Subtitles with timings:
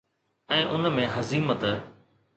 [0.53, 1.63] ۽ ان ۾ حزيمت